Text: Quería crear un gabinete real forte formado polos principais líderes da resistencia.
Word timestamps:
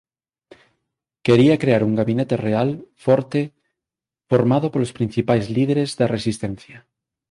Quería 1.25 1.55
crear 1.63 1.81
un 1.89 1.93
gabinete 1.99 2.35
real 2.47 2.69
forte 3.05 3.41
formado 4.31 4.67
polos 4.73 4.95
principais 4.97 5.43
líderes 5.57 5.89
da 5.99 6.11
resistencia. 6.15 6.77